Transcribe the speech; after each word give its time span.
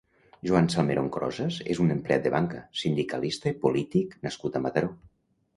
Joan 0.45 0.69
Salmeron 0.73 1.09
Crosas 1.17 1.57
és 1.75 1.83
un 1.83 1.93
empleat 1.97 2.25
de 2.25 2.33
banca, 2.37 2.63
sindicalista 2.85 3.55
i 3.55 3.59
polític 3.67 4.21
nascut 4.29 4.59
a 4.61 4.67
Mataró. 4.69 4.95